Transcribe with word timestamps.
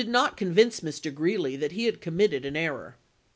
not 0.07 0.35
convince 0.35 0.79
Mr. 0.79 1.13
Greeley 1.13 1.55
that 1.55 1.73
he 1.73 1.85
had 1.85 2.01
committed 2.01 2.43
an 2.43 2.55
error. 2.57 2.97